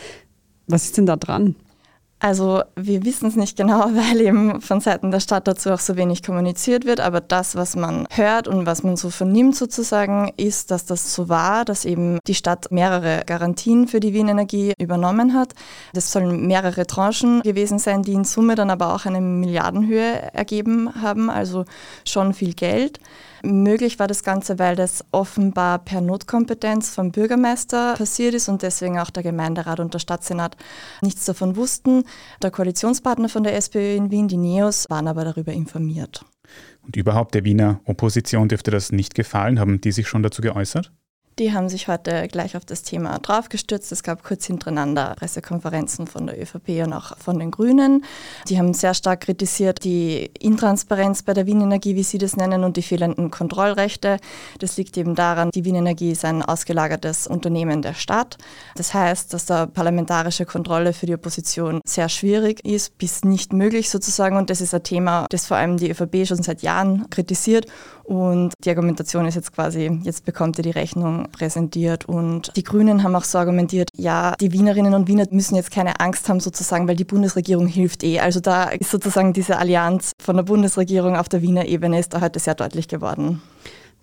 Was 0.66 0.84
ist 0.84 0.98
denn 0.98 1.06
da 1.06 1.16
dran? 1.16 1.54
Also 2.20 2.62
wir 2.74 3.04
wissen 3.04 3.28
es 3.28 3.36
nicht 3.36 3.56
genau, 3.56 3.80
weil 3.94 4.20
eben 4.20 4.60
von 4.60 4.80
Seiten 4.80 5.10
der 5.10 5.20
Stadt 5.20 5.46
dazu 5.46 5.70
auch 5.70 5.78
so 5.78 5.96
wenig 5.96 6.22
kommuniziert 6.22 6.84
wird. 6.84 7.00
Aber 7.00 7.20
das, 7.20 7.54
was 7.54 7.76
man 7.76 8.06
hört 8.10 8.48
und 8.48 8.66
was 8.66 8.82
man 8.82 8.96
so 8.96 9.10
vernimmt 9.10 9.54
sozusagen, 9.54 10.32
ist, 10.36 10.70
dass 10.70 10.84
das 10.84 11.14
so 11.14 11.28
war, 11.28 11.64
dass 11.64 11.84
eben 11.84 12.18
die 12.26 12.34
Stadt 12.34 12.70
mehrere 12.70 13.22
Garantien 13.24 13.86
für 13.86 14.00
die 14.00 14.12
Wien 14.14 14.28
Energie 14.28 14.72
übernommen 14.78 15.34
hat. 15.34 15.54
Das 15.92 16.10
sollen 16.10 16.46
mehrere 16.46 16.86
Tranchen 16.86 17.42
gewesen 17.42 17.78
sein, 17.78 18.02
die 18.02 18.14
in 18.14 18.24
Summe 18.24 18.56
dann 18.56 18.70
aber 18.70 18.94
auch 18.94 19.06
eine 19.06 19.20
Milliardenhöhe 19.20 20.32
ergeben 20.32 20.90
haben, 21.00 21.30
also 21.30 21.64
schon 22.04 22.34
viel 22.34 22.54
Geld. 22.54 22.98
Möglich 23.42 23.98
war 23.98 24.06
das 24.06 24.22
Ganze, 24.22 24.58
weil 24.58 24.76
das 24.76 25.04
offenbar 25.12 25.78
per 25.78 26.00
Notkompetenz 26.00 26.94
vom 26.94 27.12
Bürgermeister 27.12 27.94
passiert 27.94 28.34
ist 28.34 28.48
und 28.48 28.62
deswegen 28.62 28.98
auch 28.98 29.10
der 29.10 29.22
Gemeinderat 29.22 29.80
und 29.80 29.94
der 29.94 29.98
Stadtsenat 29.98 30.56
nichts 31.02 31.24
davon 31.24 31.56
wussten. 31.56 32.04
Der 32.42 32.50
Koalitionspartner 32.50 33.28
von 33.28 33.44
der 33.44 33.54
SPÖ 33.56 33.94
in 33.94 34.10
Wien, 34.10 34.28
die 34.28 34.36
NEOS, 34.36 34.86
waren 34.88 35.08
aber 35.08 35.24
darüber 35.24 35.52
informiert. 35.52 36.24
Und 36.82 36.96
überhaupt 36.96 37.34
der 37.34 37.44
Wiener 37.44 37.80
Opposition 37.84 38.48
dürfte 38.48 38.70
das 38.70 38.92
nicht 38.92 39.14
gefallen. 39.14 39.60
Haben 39.60 39.80
die 39.80 39.92
sich 39.92 40.08
schon 40.08 40.22
dazu 40.22 40.42
geäußert? 40.42 40.92
Die 41.38 41.52
haben 41.52 41.68
sich 41.68 41.86
heute 41.86 42.26
gleich 42.26 42.56
auf 42.56 42.64
das 42.64 42.82
Thema 42.82 43.18
draufgestürzt. 43.20 43.92
Es 43.92 44.02
gab 44.02 44.24
kurz 44.24 44.46
hintereinander 44.46 45.14
Pressekonferenzen 45.16 46.08
von 46.08 46.26
der 46.26 46.40
ÖVP 46.40 46.84
und 46.84 46.92
auch 46.92 47.16
von 47.18 47.38
den 47.38 47.52
Grünen. 47.52 48.04
Die 48.48 48.58
haben 48.58 48.74
sehr 48.74 48.92
stark 48.92 49.20
kritisiert 49.20 49.84
die 49.84 50.30
Intransparenz 50.40 51.22
bei 51.22 51.34
der 51.34 51.46
Wien 51.46 51.60
Energie, 51.60 51.94
wie 51.94 52.02
sie 52.02 52.18
das 52.18 52.36
nennen, 52.36 52.64
und 52.64 52.76
die 52.76 52.82
fehlenden 52.82 53.30
Kontrollrechte. 53.30 54.16
Das 54.58 54.76
liegt 54.76 54.96
eben 54.96 55.14
daran, 55.14 55.50
die 55.54 55.64
Wien 55.64 55.76
Energie 55.76 56.10
ist 56.10 56.24
ein 56.24 56.42
ausgelagertes 56.42 57.28
Unternehmen 57.28 57.82
der 57.82 57.94
Stadt. 57.94 58.36
Das 58.74 58.92
heißt, 58.92 59.32
dass 59.32 59.46
da 59.46 59.66
parlamentarische 59.66 60.44
Kontrolle 60.44 60.92
für 60.92 61.06
die 61.06 61.14
Opposition 61.14 61.80
sehr 61.86 62.08
schwierig 62.08 62.64
ist, 62.64 62.98
bis 62.98 63.22
nicht 63.22 63.52
möglich 63.52 63.90
sozusagen. 63.90 64.36
Und 64.36 64.50
das 64.50 64.60
ist 64.60 64.74
ein 64.74 64.82
Thema, 64.82 65.26
das 65.30 65.46
vor 65.46 65.56
allem 65.56 65.76
die 65.76 65.90
ÖVP 65.90 66.26
schon 66.26 66.42
seit 66.42 66.62
Jahren 66.62 67.08
kritisiert. 67.10 67.66
Und 68.08 68.54
die 68.64 68.70
Argumentation 68.70 69.26
ist 69.26 69.34
jetzt 69.34 69.52
quasi, 69.52 70.00
jetzt 70.02 70.24
bekommt 70.24 70.56
ihr 70.56 70.62
die 70.62 70.70
Rechnung 70.70 71.28
präsentiert. 71.30 72.06
Und 72.06 72.50
die 72.56 72.62
Grünen 72.62 73.02
haben 73.02 73.14
auch 73.14 73.24
so 73.24 73.36
argumentiert, 73.36 73.90
ja, 73.94 74.34
die 74.40 74.50
Wienerinnen 74.50 74.94
und 74.94 75.08
Wiener 75.08 75.26
müssen 75.30 75.56
jetzt 75.56 75.70
keine 75.70 76.00
Angst 76.00 76.26
haben 76.30 76.40
sozusagen, 76.40 76.88
weil 76.88 76.96
die 76.96 77.04
Bundesregierung 77.04 77.66
hilft 77.66 78.02
eh. 78.04 78.20
Also 78.20 78.40
da 78.40 78.70
ist 78.70 78.90
sozusagen 78.90 79.34
diese 79.34 79.58
Allianz 79.58 80.12
von 80.22 80.36
der 80.36 80.42
Bundesregierung 80.42 81.16
auf 81.16 81.28
der 81.28 81.42
Wiener 81.42 81.66
Ebene 81.66 81.98
ist 81.98 82.14
da 82.14 82.22
heute 82.22 82.38
sehr 82.38 82.54
deutlich 82.54 82.88
geworden. 82.88 83.42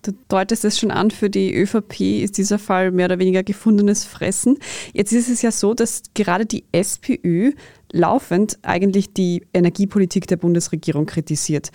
Du 0.03 0.11
deutest 0.27 0.63
es 0.65 0.77
schon 0.77 0.91
an, 0.91 1.09
für 1.09 1.31
die 1.31 1.55
ÖVP 1.55 2.21
ist 2.21 2.37
dieser 2.37 2.59
Fall 2.59 2.91
mehr 2.91 3.05
oder 3.05 3.17
weniger 3.17 3.41
gefundenes 3.41 4.05
Fressen. 4.05 4.59
Jetzt 4.93 5.13
ist 5.13 5.29
es 5.29 5.41
ja 5.41 5.49
so, 5.49 5.73
dass 5.73 6.03
gerade 6.13 6.45
die 6.45 6.63
SPÖ 6.71 7.53
laufend 7.91 8.59
eigentlich 8.61 9.13
die 9.13 9.47
Energiepolitik 9.51 10.27
der 10.27 10.37
Bundesregierung 10.37 11.07
kritisiert. 11.07 11.71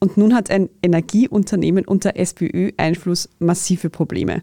Und 0.00 0.16
nun 0.16 0.34
hat 0.34 0.50
ein 0.50 0.68
Energieunternehmen 0.82 1.84
unter 1.86 2.16
SPÖ-Einfluss 2.16 3.28
massive 3.38 3.90
Probleme. 3.90 4.42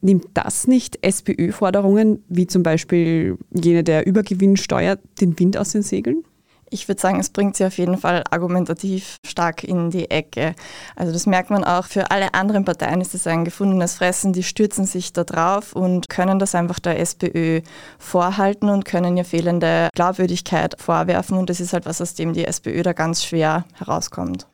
Nimmt 0.00 0.26
das 0.34 0.66
nicht 0.68 1.04
SPÖ-Forderungen, 1.04 2.22
wie 2.28 2.46
zum 2.46 2.62
Beispiel 2.62 3.36
jene 3.52 3.82
der 3.82 4.06
Übergewinnsteuer, 4.06 4.98
den 5.20 5.38
Wind 5.38 5.56
aus 5.56 5.72
den 5.72 5.82
Segeln? 5.82 6.22
Ich 6.70 6.86
würde 6.86 7.00
sagen, 7.00 7.18
es 7.18 7.30
bringt 7.30 7.56
sie 7.56 7.64
auf 7.64 7.78
jeden 7.78 7.96
Fall 7.96 8.22
argumentativ 8.30 9.16
stark 9.26 9.64
in 9.64 9.90
die 9.90 10.10
Ecke. 10.10 10.54
Also 10.96 11.12
das 11.12 11.26
merkt 11.26 11.50
man 11.50 11.64
auch, 11.64 11.86
für 11.86 12.10
alle 12.10 12.34
anderen 12.34 12.64
Parteien 12.64 13.00
ist 13.00 13.14
es 13.14 13.26
ein 13.26 13.44
gefundenes 13.44 13.94
Fressen, 13.94 14.34
die 14.34 14.42
stürzen 14.42 14.84
sich 14.84 15.12
da 15.12 15.24
drauf 15.24 15.74
und 15.74 16.08
können 16.10 16.38
das 16.38 16.54
einfach 16.54 16.78
der 16.78 17.00
SPÖ 17.00 17.62
vorhalten 17.98 18.68
und 18.68 18.84
können 18.84 19.16
ihr 19.16 19.24
fehlende 19.24 19.88
Glaubwürdigkeit 19.94 20.74
vorwerfen 20.78 21.38
und 21.38 21.48
das 21.48 21.60
ist 21.60 21.72
halt 21.72 21.86
was, 21.86 22.02
aus 22.02 22.14
dem 22.14 22.34
die 22.34 22.44
SPÖ 22.44 22.82
da 22.82 22.92
ganz 22.92 23.24
schwer 23.24 23.64
herauskommt. 23.74 24.46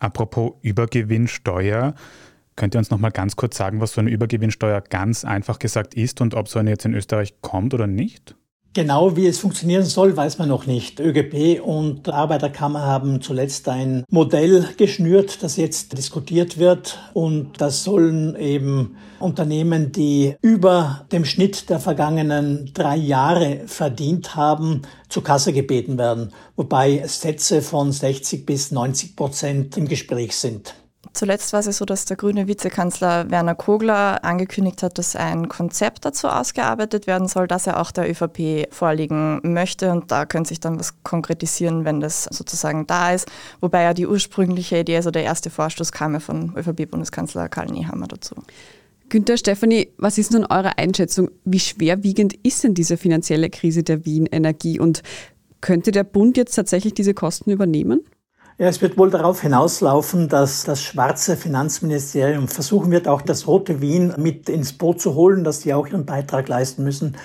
Apropos 0.00 0.54
Übergewinnsteuer, 0.62 1.94
könnt 2.56 2.74
ihr 2.74 2.78
uns 2.78 2.90
noch 2.90 2.98
mal 2.98 3.10
ganz 3.10 3.36
kurz 3.36 3.56
sagen, 3.56 3.80
was 3.80 3.92
so 3.92 4.00
eine 4.00 4.10
Übergewinnsteuer 4.10 4.80
ganz 4.80 5.24
einfach 5.24 5.58
gesagt 5.58 5.94
ist 5.94 6.20
und 6.20 6.34
ob 6.34 6.48
so 6.48 6.58
eine 6.58 6.70
jetzt 6.70 6.84
in 6.84 6.94
Österreich 6.94 7.40
kommt 7.42 7.74
oder 7.74 7.86
nicht? 7.86 8.34
Genau 8.72 9.16
wie 9.16 9.26
es 9.26 9.40
funktionieren 9.40 9.84
soll, 9.84 10.16
weiß 10.16 10.38
man 10.38 10.48
noch 10.48 10.64
nicht. 10.64 11.00
ÖGB 11.00 11.60
und 11.60 12.08
Arbeiterkammer 12.08 12.82
haben 12.82 13.20
zuletzt 13.20 13.68
ein 13.68 14.04
Modell 14.08 14.64
geschnürt, 14.76 15.42
das 15.42 15.56
jetzt 15.56 15.98
diskutiert 15.98 16.56
wird. 16.56 17.00
Und 17.12 17.60
das 17.60 17.82
sollen 17.82 18.36
eben 18.36 18.96
Unternehmen, 19.18 19.90
die 19.90 20.36
über 20.40 21.04
dem 21.10 21.24
Schnitt 21.24 21.68
der 21.68 21.80
vergangenen 21.80 22.70
drei 22.72 22.94
Jahre 22.94 23.62
verdient 23.66 24.36
haben, 24.36 24.82
zur 25.08 25.24
Kasse 25.24 25.52
gebeten 25.52 25.98
werden. 25.98 26.30
Wobei 26.54 27.02
Sätze 27.08 27.62
von 27.62 27.90
60 27.90 28.46
bis 28.46 28.70
90 28.70 29.16
Prozent 29.16 29.76
im 29.78 29.88
Gespräch 29.88 30.36
sind. 30.36 30.74
Zuletzt 31.12 31.52
war 31.52 31.60
es 31.60 31.76
so, 31.76 31.84
dass 31.84 32.04
der 32.04 32.16
grüne 32.16 32.46
Vizekanzler 32.46 33.30
Werner 33.30 33.56
Kogler 33.56 34.24
angekündigt 34.24 34.82
hat, 34.82 34.96
dass 34.96 35.16
ein 35.16 35.48
Konzept 35.48 36.04
dazu 36.04 36.28
ausgearbeitet 36.28 37.06
werden 37.06 37.26
soll, 37.26 37.48
das 37.48 37.66
er 37.66 37.80
auch 37.80 37.90
der 37.90 38.08
ÖVP 38.08 38.72
vorlegen 38.72 39.40
möchte. 39.42 39.90
Und 39.90 40.12
da 40.12 40.24
könnte 40.24 40.48
sich 40.48 40.60
dann 40.60 40.78
was 40.78 41.02
konkretisieren, 41.02 41.84
wenn 41.84 42.00
das 42.00 42.24
sozusagen 42.24 42.86
da 42.86 43.12
ist. 43.12 43.28
Wobei 43.60 43.82
ja 43.82 43.92
die 43.92 44.06
ursprüngliche 44.06 44.78
Idee, 44.78 44.96
also 44.96 45.10
der 45.10 45.24
erste 45.24 45.50
Vorstoß 45.50 45.90
kam 45.90 46.14
ja 46.14 46.20
von 46.20 46.54
ÖVP-Bundeskanzler 46.56 47.48
Karl 47.48 47.66
Nehammer 47.66 48.06
dazu. 48.06 48.36
Günther, 49.08 49.36
Stefanie, 49.36 49.92
was 49.98 50.18
ist 50.18 50.30
nun 50.30 50.44
eure 50.44 50.78
Einschätzung? 50.78 51.30
Wie 51.44 51.58
schwerwiegend 51.58 52.34
ist 52.44 52.62
denn 52.62 52.74
diese 52.74 52.96
finanzielle 52.96 53.50
Krise 53.50 53.82
der 53.82 54.04
Wien 54.04 54.26
Energie 54.26 54.78
und 54.78 55.02
könnte 55.60 55.90
der 55.90 56.04
Bund 56.04 56.36
jetzt 56.36 56.54
tatsächlich 56.54 56.94
diese 56.94 57.12
Kosten 57.12 57.50
übernehmen? 57.50 58.00
Ja, 58.60 58.68
es 58.68 58.82
wird 58.82 58.98
wohl 58.98 59.08
darauf 59.08 59.40
hinauslaufen, 59.40 60.28
dass 60.28 60.64
das 60.64 60.82
schwarze 60.82 61.38
Finanzministerium 61.38 62.46
versuchen 62.46 62.90
wird, 62.90 63.08
auch 63.08 63.22
das 63.22 63.46
rote 63.46 63.80
Wien 63.80 64.12
mit 64.18 64.50
ins 64.50 64.74
Boot 64.74 65.00
zu 65.00 65.14
holen, 65.14 65.44
dass 65.44 65.60
die 65.60 65.72
auch 65.72 65.86
ihren 65.86 66.04
Beitrag 66.04 66.46
leisten 66.46 66.84
müssen. 66.84 67.16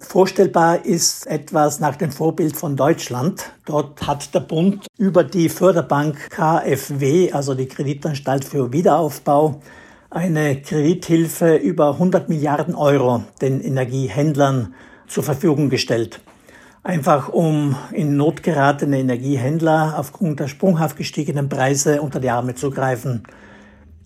Vorstellbar 0.00 0.84
ist 0.84 1.28
etwas 1.28 1.78
nach 1.78 1.94
dem 1.94 2.10
Vorbild 2.10 2.56
von 2.56 2.74
Deutschland. 2.74 3.52
Dort 3.66 4.04
hat 4.04 4.34
der 4.34 4.40
Bund 4.40 4.88
über 4.98 5.22
die 5.22 5.48
Förderbank 5.48 6.30
KfW, 6.30 7.30
also 7.30 7.54
die 7.54 7.68
Kreditanstalt 7.68 8.44
für 8.44 8.72
Wiederaufbau, 8.72 9.60
eine 10.10 10.60
Kredithilfe 10.60 11.54
über 11.54 11.92
100 11.92 12.28
Milliarden 12.28 12.74
Euro 12.74 13.22
den 13.40 13.60
Energiehändlern 13.60 14.74
zur 15.06 15.22
Verfügung 15.22 15.70
gestellt 15.70 16.18
einfach 16.84 17.30
um 17.30 17.74
in 17.92 18.16
Not 18.16 18.42
geratene 18.42 18.98
Energiehändler 18.98 19.94
aufgrund 19.98 20.38
der 20.38 20.48
sprunghaft 20.48 20.96
gestiegenen 20.96 21.48
Preise 21.48 22.02
unter 22.02 22.20
die 22.20 22.30
Arme 22.30 22.54
zu 22.54 22.70
greifen. 22.70 23.24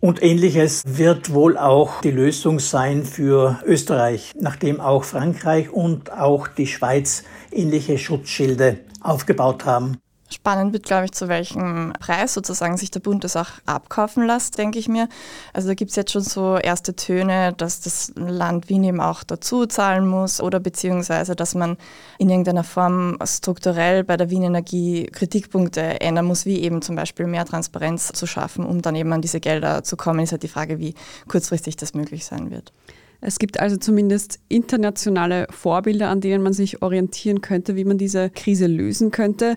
Und 0.01 0.23
ähnliches 0.23 0.85
wird 0.87 1.35
wohl 1.35 1.59
auch 1.59 2.01
die 2.01 2.13
Lösung 2.13 2.61
sein 2.61 3.05
für 3.05 3.59
Österreich, 3.67 4.33
nachdem 4.41 4.81
auch 4.81 5.03
Frankreich 5.03 5.71
und 5.71 6.13
auch 6.13 6.47
die 6.47 6.69
Schweiz 6.69 7.25
ähnliche 7.51 7.99
Schutzschilde 7.99 8.79
aufgebaut 9.01 9.65
haben. 9.65 9.99
Spannend 10.31 10.75
wird, 10.75 10.85
glaube 10.85 11.07
ich, 11.07 11.13
zu 11.13 11.29
welchem 11.29 11.95
Preis 11.99 12.35
sozusagen 12.35 12.77
sich 12.77 12.91
der 12.91 13.01
Bund 13.01 13.25
das 13.25 13.35
auch 13.35 13.49
abkaufen 13.65 14.27
lässt, 14.27 14.59
denke 14.59 14.79
ich 14.79 14.87
mir. 14.87 15.09
Also 15.55 15.69
da 15.69 15.75
gibt 15.75 15.91
es 15.91 15.97
jetzt 15.97 16.13
schon 16.13 16.23
so 16.23 16.59
erste 16.59 16.95
Töne, 16.95 17.55
dass 17.57 17.81
das 17.81 18.13
Land 18.15 18.69
Wien 18.69 18.85
eben 18.85 19.01
auch 19.01 19.25
dazu 19.25 19.65
zahlen 19.65 20.07
muss 20.07 20.43
oder 20.43 20.61
beziehungsweise, 20.61 21.35
dass 21.35 21.55
man 21.55 21.79
in 22.19 22.29
irgendeiner 22.29 22.65
Form 22.65 23.17
strukturell 23.25 24.05
bei 24.05 24.19
der 24.19 24.29
Wien 24.29 24.43
Energie 24.43 25.07
Kritikpunkte 25.07 26.01
ändern 26.01 26.27
muss, 26.27 26.45
wie 26.45 26.61
eben 26.61 26.83
zum 26.83 26.95
Beispiel 26.95 27.27
mehr 27.27 27.47
Transparenz 27.47 28.13
zu 28.13 28.27
schaffen, 28.27 28.67
um 28.67 28.83
dann 28.83 28.97
eben 28.97 29.13
an 29.15 29.23
diese 29.23 29.41
Gelder 29.41 29.83
zu 29.83 29.97
kommen. 29.97 30.21
Ist 30.21 30.33
halt 30.33 30.43
die 30.43 30.49
Frage, 30.49 30.79
wie 30.79 30.95
kurzfristig 31.27 31.77
das 31.77 31.95
möglich 31.95 32.27
sein 32.27 32.51
wird. 32.51 32.73
Es 33.21 33.39
gibt 33.39 33.59
also 33.59 33.77
zumindest 33.77 34.39
internationale 34.49 35.49
Vorbilder, 35.51 36.09
an 36.09 36.21
denen 36.21 36.43
man 36.43 36.53
sich 36.53 36.83
orientieren 36.83 37.41
könnte, 37.41 37.75
wie 37.75 37.85
man 37.85 37.99
diese 37.99 38.31
Krise 38.31 38.67
lösen 38.67 39.11
könnte. 39.11 39.57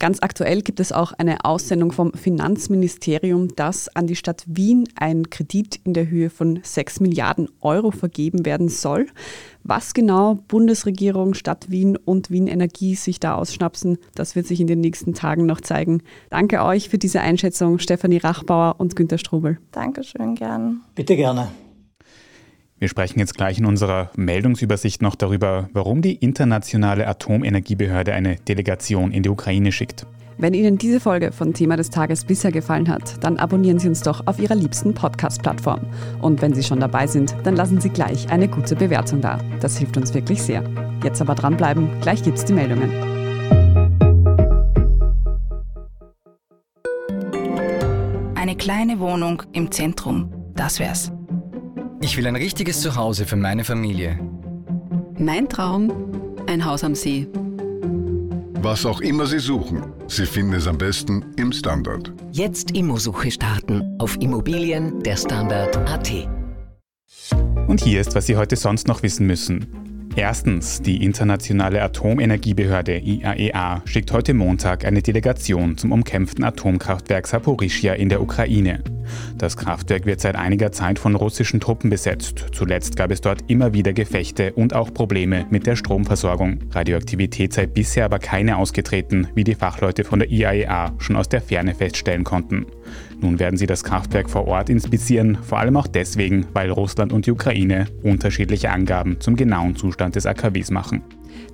Ganz 0.00 0.18
aktuell 0.22 0.62
gibt 0.62 0.80
es 0.80 0.92
auch 0.92 1.12
eine 1.12 1.44
Aussendung 1.44 1.92
vom 1.92 2.14
Finanzministerium, 2.14 3.54
dass 3.54 3.94
an 3.94 4.06
die 4.06 4.16
Stadt 4.16 4.44
Wien 4.46 4.88
ein 4.96 5.28
Kredit 5.28 5.78
in 5.84 5.92
der 5.92 6.08
Höhe 6.08 6.30
von 6.30 6.60
6 6.62 7.00
Milliarden 7.00 7.50
Euro 7.60 7.90
vergeben 7.90 8.46
werden 8.46 8.70
soll. 8.70 9.08
Was 9.62 9.92
genau 9.92 10.38
Bundesregierung, 10.48 11.34
Stadt 11.34 11.70
Wien 11.70 11.98
und 11.98 12.30
Wien 12.30 12.46
Energie 12.46 12.94
sich 12.94 13.20
da 13.20 13.34
ausschnapsen, 13.34 13.98
das 14.14 14.34
wird 14.36 14.46
sich 14.46 14.62
in 14.62 14.68
den 14.68 14.80
nächsten 14.80 15.12
Tagen 15.12 15.44
noch 15.44 15.60
zeigen. 15.60 16.02
Danke 16.30 16.64
euch 16.64 16.88
für 16.88 16.96
diese 16.96 17.20
Einschätzung, 17.20 17.78
Stefanie 17.78 18.16
Rachbauer 18.16 18.76
und 18.78 18.96
Günter 18.96 19.18
Strobel. 19.18 19.58
Dankeschön, 19.70 20.34
gern. 20.34 20.80
Bitte 20.94 21.14
gerne. 21.14 21.48
Wir 22.80 22.88
sprechen 22.88 23.18
jetzt 23.18 23.36
gleich 23.36 23.58
in 23.58 23.66
unserer 23.66 24.10
Meldungsübersicht 24.16 25.02
noch 25.02 25.14
darüber, 25.14 25.68
warum 25.74 26.00
die 26.00 26.14
Internationale 26.14 27.06
Atomenergiebehörde 27.06 28.14
eine 28.14 28.36
Delegation 28.36 29.12
in 29.12 29.22
die 29.22 29.28
Ukraine 29.28 29.70
schickt. 29.70 30.06
Wenn 30.38 30.54
Ihnen 30.54 30.78
diese 30.78 30.98
Folge 30.98 31.30
von 31.30 31.52
Thema 31.52 31.76
des 31.76 31.90
Tages 31.90 32.24
bisher 32.24 32.50
gefallen 32.50 32.88
hat, 32.88 33.22
dann 33.22 33.36
abonnieren 33.36 33.78
Sie 33.78 33.88
uns 33.88 34.00
doch 34.00 34.26
auf 34.26 34.38
Ihrer 34.38 34.54
liebsten 34.54 34.94
Podcast-Plattform. 34.94 35.80
Und 36.22 36.40
wenn 36.40 36.54
Sie 36.54 36.62
schon 36.62 36.80
dabei 36.80 37.06
sind, 37.06 37.36
dann 37.44 37.54
lassen 37.54 37.82
Sie 37.82 37.90
gleich 37.90 38.30
eine 38.30 38.48
gute 38.48 38.74
Bewertung 38.74 39.20
da. 39.20 39.38
Das 39.60 39.76
hilft 39.76 39.98
uns 39.98 40.14
wirklich 40.14 40.40
sehr. 40.40 40.64
Jetzt 41.04 41.20
aber 41.20 41.34
dranbleiben, 41.34 42.00
gleich 42.00 42.22
gibt's 42.22 42.46
die 42.46 42.54
Meldungen. 42.54 42.90
Eine 48.36 48.56
kleine 48.56 48.98
Wohnung 49.00 49.42
im 49.52 49.70
Zentrum, 49.70 50.32
das 50.54 50.78
wär's. 50.78 51.12
Ich 52.02 52.16
will 52.16 52.26
ein 52.26 52.36
richtiges 52.36 52.80
Zuhause 52.80 53.26
für 53.26 53.36
meine 53.36 53.62
Familie. 53.62 54.18
Mein 55.18 55.50
Traum, 55.50 55.92
ein 56.46 56.64
Haus 56.64 56.82
am 56.82 56.94
See. 56.94 57.26
Was 58.62 58.86
auch 58.86 59.02
immer 59.02 59.26
Sie 59.26 59.38
suchen, 59.38 59.82
Sie 60.06 60.24
finden 60.24 60.54
es 60.54 60.66
am 60.66 60.78
besten 60.78 61.26
im 61.36 61.52
Standard. 61.52 62.10
Jetzt 62.32 62.70
Immosuche 62.70 63.30
starten 63.30 63.96
auf 63.98 64.16
Immobilien 64.18 65.02
der 65.02 65.16
Standard.at. 65.16 66.26
Und 67.68 67.82
hier 67.82 68.00
ist, 68.00 68.14
was 68.14 68.26
Sie 68.26 68.36
heute 68.38 68.56
sonst 68.56 68.88
noch 68.88 69.02
wissen 69.02 69.26
müssen. 69.26 69.66
Erstens, 70.16 70.80
die 70.80 71.04
Internationale 71.04 71.82
Atomenergiebehörde 71.82 72.98
IAEA 72.98 73.76
e 73.76 73.88
schickt 73.88 74.10
heute 74.10 74.32
Montag 74.32 74.86
eine 74.86 75.02
Delegation 75.02 75.76
zum 75.76 75.92
umkämpften 75.92 76.44
Atomkraftwerk 76.44 77.26
Saporischia 77.26 77.92
in 77.92 78.08
der 78.08 78.22
Ukraine. 78.22 78.82
Das 79.38 79.56
Kraftwerk 79.56 80.06
wird 80.06 80.20
seit 80.20 80.36
einiger 80.36 80.72
Zeit 80.72 80.98
von 80.98 81.14
russischen 81.14 81.60
Truppen 81.60 81.90
besetzt. 81.90 82.46
Zuletzt 82.52 82.96
gab 82.96 83.10
es 83.10 83.20
dort 83.20 83.44
immer 83.48 83.72
wieder 83.72 83.92
Gefechte 83.92 84.52
und 84.52 84.74
auch 84.74 84.92
Probleme 84.92 85.46
mit 85.50 85.66
der 85.66 85.76
Stromversorgung. 85.76 86.60
Radioaktivität 86.72 87.52
sei 87.52 87.66
bisher 87.66 88.04
aber 88.04 88.18
keine 88.18 88.56
ausgetreten, 88.56 89.28
wie 89.34 89.44
die 89.44 89.54
Fachleute 89.54 90.04
von 90.04 90.18
der 90.18 90.30
IAEA 90.30 90.86
e 90.86 90.90
schon 90.98 91.16
aus 91.16 91.28
der 91.28 91.40
Ferne 91.40 91.74
feststellen 91.74 92.24
konnten. 92.24 92.66
Nun 93.20 93.38
werden 93.38 93.56
sie 93.56 93.66
das 93.66 93.84
Kraftwerk 93.84 94.30
vor 94.30 94.46
Ort 94.46 94.70
inspizieren, 94.70 95.38
vor 95.42 95.58
allem 95.58 95.76
auch 95.76 95.86
deswegen, 95.86 96.46
weil 96.52 96.70
Russland 96.70 97.12
und 97.12 97.26
die 97.26 97.32
Ukraine 97.32 97.86
unterschiedliche 98.02 98.70
Angaben 98.70 99.20
zum 99.20 99.36
genauen 99.36 99.76
Zustand 99.76 100.16
des 100.16 100.26
AKWs 100.26 100.70
machen. 100.70 101.02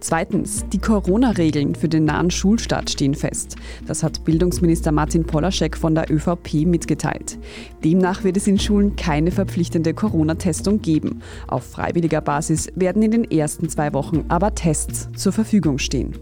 Zweitens, 0.00 0.64
die 0.72 0.78
Corona-Regeln 0.78 1.74
für 1.74 1.88
den 1.88 2.04
nahen 2.04 2.30
Schulstart 2.30 2.90
stehen 2.90 3.14
fest. 3.14 3.56
Das 3.86 4.02
hat 4.02 4.24
Bildungsminister 4.24 4.92
Martin 4.92 5.24
Polaschek 5.24 5.76
von 5.76 5.94
der 5.94 6.10
ÖVP 6.10 6.66
mitgeteilt. 6.66 7.38
Demnach 7.84 8.22
wird 8.22 8.36
es 8.36 8.46
in 8.46 8.58
Schulen 8.58 8.96
keine 8.96 9.30
verpflichtende 9.30 9.94
Corona-Testung 9.94 10.82
geben. 10.82 11.22
Auf 11.48 11.64
freiwilliger 11.64 12.20
Basis 12.20 12.68
werden 12.74 13.02
in 13.02 13.10
den 13.10 13.30
ersten 13.30 13.68
zwei 13.68 13.92
Wochen 13.92 14.24
aber 14.28 14.54
Tests 14.54 15.08
zur 15.16 15.32
Verfügung 15.32 15.78
stehen. 15.78 16.16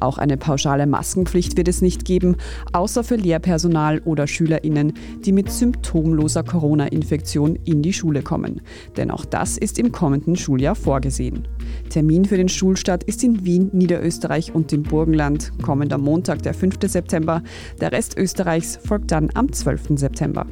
Auch 0.00 0.18
eine 0.18 0.36
pauschale 0.36 0.86
Maskenpflicht 0.86 1.56
wird 1.56 1.68
es 1.68 1.82
nicht 1.82 2.04
geben, 2.04 2.36
außer 2.72 3.04
für 3.04 3.16
Lehrpersonal 3.16 4.00
oder 4.04 4.26
SchülerInnen, 4.26 4.94
die 5.24 5.32
mit 5.32 5.50
symptomloser 5.50 6.42
Corona-Infektion 6.42 7.56
in 7.64 7.82
die 7.82 7.92
Schule 7.92 8.22
kommen. 8.22 8.62
Denn 8.96 9.10
auch 9.10 9.24
das 9.24 9.58
ist 9.58 9.78
im 9.78 9.92
kommenden 9.92 10.36
Schuljahr 10.36 10.74
vorgesehen. 10.74 11.46
Termin 11.90 12.24
für 12.24 12.36
den 12.36 12.48
Schulstart 12.48 13.04
ist 13.04 13.24
in 13.24 13.44
Wien, 13.44 13.70
Niederösterreich 13.72 14.54
und 14.54 14.72
im 14.72 14.82
Burgenland. 14.82 15.52
Kommender 15.62 15.98
Montag, 15.98 16.42
der 16.42 16.54
5. 16.54 16.76
September. 16.86 17.42
Der 17.80 17.92
Rest 17.92 18.16
Österreichs 18.16 18.78
folgt 18.84 19.10
dann 19.10 19.30
am 19.34 19.52
12. 19.52 19.98
September. 19.98 20.46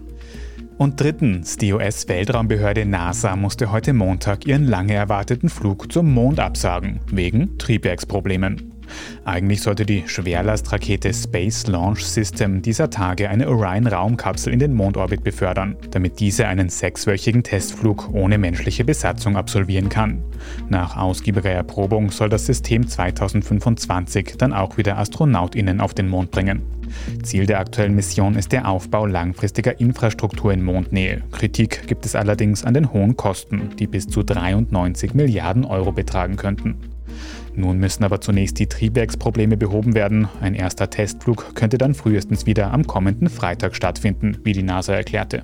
Und 0.78 1.00
drittens, 1.00 1.56
die 1.56 1.72
US-Weltraumbehörde 1.72 2.84
NASA 2.84 3.34
musste 3.34 3.72
heute 3.72 3.94
Montag 3.94 4.46
ihren 4.46 4.66
lange 4.66 4.92
erwarteten 4.92 5.48
Flug 5.48 5.90
zum 5.90 6.12
Mond 6.12 6.38
absagen, 6.38 7.00
wegen 7.10 7.56
Triebwerksproblemen. 7.56 8.75
Eigentlich 9.24 9.62
sollte 9.62 9.86
die 9.86 10.04
Schwerlastrakete 10.06 11.12
Space 11.12 11.66
Launch 11.66 12.04
System 12.04 12.62
dieser 12.62 12.90
Tage 12.90 13.28
eine 13.28 13.48
Orion-Raumkapsel 13.48 14.52
in 14.52 14.58
den 14.58 14.74
Mondorbit 14.74 15.24
befördern, 15.24 15.76
damit 15.90 16.20
diese 16.20 16.46
einen 16.46 16.68
sechswöchigen 16.68 17.42
Testflug 17.42 18.10
ohne 18.12 18.38
menschliche 18.38 18.84
Besatzung 18.84 19.36
absolvieren 19.36 19.88
kann. 19.88 20.22
Nach 20.68 20.96
ausgiebiger 20.96 21.50
Erprobung 21.50 22.10
soll 22.10 22.28
das 22.28 22.46
System 22.46 22.86
2025 22.86 24.34
dann 24.38 24.52
auch 24.52 24.76
wieder 24.76 24.98
AstronautInnen 24.98 25.80
auf 25.80 25.94
den 25.94 26.08
Mond 26.08 26.30
bringen. 26.30 26.62
Ziel 27.22 27.46
der 27.46 27.60
aktuellen 27.60 27.94
Mission 27.94 28.36
ist 28.36 28.52
der 28.52 28.68
Aufbau 28.68 29.06
langfristiger 29.06 29.80
Infrastruktur 29.80 30.52
in 30.52 30.62
Mondnähe. 30.62 31.22
Kritik 31.32 31.86
gibt 31.86 32.06
es 32.06 32.14
allerdings 32.14 32.64
an 32.64 32.74
den 32.74 32.92
hohen 32.92 33.16
Kosten, 33.16 33.70
die 33.78 33.86
bis 33.86 34.06
zu 34.06 34.22
93 34.22 35.14
Milliarden 35.14 35.64
Euro 35.64 35.92
betragen 35.92 36.36
könnten. 36.36 36.95
Nun 37.56 37.78
müssen 37.78 38.04
aber 38.04 38.20
zunächst 38.20 38.58
die 38.58 38.68
Triebwerksprobleme 38.68 39.56
behoben 39.56 39.94
werden. 39.94 40.28
Ein 40.40 40.54
erster 40.54 40.90
Testflug 40.90 41.54
könnte 41.54 41.78
dann 41.78 41.94
frühestens 41.94 42.44
wieder 42.44 42.72
am 42.72 42.86
kommenden 42.86 43.30
Freitag 43.30 43.74
stattfinden, 43.74 44.38
wie 44.44 44.52
die 44.52 44.62
NASA 44.62 44.94
erklärte. 44.94 45.42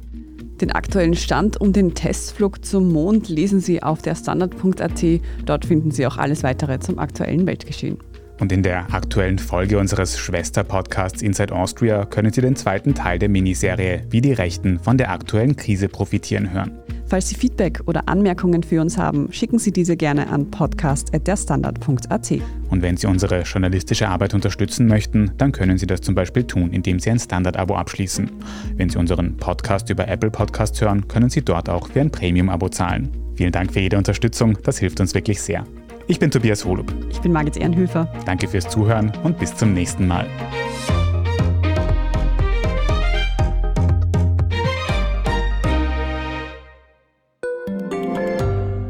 Den 0.61 0.71
aktuellen 0.71 1.15
Stand 1.15 1.61
um 1.61 1.73
den 1.73 1.95
Testflug 1.95 2.65
zum 2.65 2.93
Mond 2.93 3.29
lesen 3.29 3.61
Sie 3.61 3.83
auf 3.83 4.03
der 4.03 4.15
Standard.at. 4.15 5.05
Dort 5.45 5.65
finden 5.65 5.91
Sie 5.91 6.07
auch 6.07 6.19
alles 6.19 6.43
weitere 6.45 6.79
zum 6.79 6.99
aktuellen 6.99 7.47
Weltgeschehen. 7.47 7.99
Und 8.43 8.51
in 8.51 8.65
der 8.65 8.93
aktuellen 8.93 9.39
Folge 9.39 9.79
unseres 9.79 10.19
Schwester-Podcasts 10.19 11.23
Inside 11.23 11.55
Austria 11.55 12.05
können 12.07 12.33
Sie 12.33 12.41
den 12.41 12.57
zweiten 12.57 12.93
Teil 12.93 13.21
der 13.21 13.29
Miniserie 13.29 14.03
Wie 14.11 14.21
die 14.21 14.33
Rechten 14.33 14.81
von 14.81 14.99
der 14.99 15.13
aktuellen 15.13 15.55
Krise 15.55 15.89
profitieren 15.89 16.53
hören. 16.53 16.73
Falls 17.07 17.29
Sie 17.29 17.37
Feedback 17.37 17.83
oder 17.87 18.09
Anmerkungen 18.09 18.65
für 18.65 18.81
uns 18.81 18.99
haben, 18.99 19.31
schicken 19.31 19.61
Sie 19.61 19.71
diese 19.71 19.97
gerne 19.97 20.29
an 20.29 20.51
podcast.derstandard.at. 20.51 22.33
Und 22.69 22.83
wenn 22.83 22.97
Sie 22.97 23.07
unsere 23.07 23.43
journalistische 23.43 24.09
Arbeit 24.09 24.35
unterstützen 24.35 24.89
möchten, 24.89 25.31
dann 25.39 25.53
können 25.53 25.79
Sie 25.79 25.87
das 25.87 26.01
zum 26.01 26.17
Beispiel 26.17 26.43
tun, 26.43 26.73
indem 26.73 26.99
Sie 26.99 27.11
ein 27.11 27.21
Standard-Abo 27.21 27.77
abschließen. 27.77 28.29
Wenn 28.75 28.89
Sie 28.89 28.99
unseren 28.99 29.37
Podcast 29.37 29.89
über 29.89 30.09
Apple 30.09 30.33
Podcasts 30.33 30.81
hören, 30.81 31.07
können 31.07 31.31
Sie 31.31 31.43
dort 31.43 31.69
auch 31.69 31.87
für 31.87 32.01
ein 32.01 32.11
Premium-Abo 32.11 32.71
zahlen. 32.71 33.09
Vielen 33.37 33.53
Dank 33.53 33.73
für 33.73 33.79
jede 33.79 33.99
Unterstützung, 33.99 34.59
das 34.65 34.79
hilft 34.79 34.99
uns 34.99 35.15
wirklich 35.15 35.41
sehr. 35.41 35.65
Ich 36.07 36.19
bin 36.19 36.31
Tobias 36.31 36.65
Holub. 36.65 36.93
Ich 37.11 37.21
bin 37.21 37.33
Margit 37.33 37.57
Ehrenhöfer. 37.57 38.13
Danke 38.27 38.49
fürs 38.49 38.69
Zuhören 38.69 39.13
und 39.23 39.39
bis 39.39 39.55
zum 39.55 39.73
nächsten 39.73 40.07
Mal. 40.07 40.29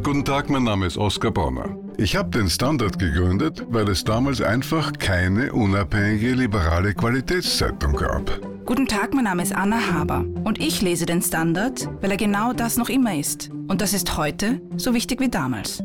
Guten 0.02 0.24
Tag, 0.24 0.50
mein 0.50 0.64
Name 0.64 0.86
ist 0.86 0.96
Oskar 0.96 1.30
Bonner. 1.30 1.76
Ich 1.98 2.16
habe 2.16 2.30
den 2.30 2.48
Standard 2.48 2.98
gegründet, 2.98 3.66
weil 3.68 3.88
es 3.88 4.04
damals 4.04 4.40
einfach 4.40 4.92
keine 4.98 5.52
unabhängige 5.52 6.32
liberale 6.32 6.94
Qualitätszeitung 6.94 7.94
gab. 7.94 8.40
Guten 8.64 8.86
Tag, 8.86 9.12
mein 9.12 9.24
Name 9.24 9.42
ist 9.42 9.54
Anna 9.54 9.92
Haber 9.92 10.24
und 10.44 10.60
ich 10.60 10.80
lese 10.80 11.04
den 11.04 11.20
Standard, 11.20 11.88
weil 12.00 12.12
er 12.12 12.16
genau 12.16 12.52
das 12.52 12.76
noch 12.76 12.88
immer 12.88 13.14
ist. 13.14 13.50
Und 13.68 13.80
das 13.80 13.92
ist 13.92 14.16
heute 14.16 14.60
so 14.76 14.94
wichtig 14.94 15.20
wie 15.20 15.28
damals. 15.28 15.82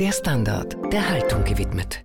Der 0.00 0.10
Standard, 0.10 0.76
der 0.90 1.06
Haltung 1.10 1.44
gewidmet. 1.44 2.00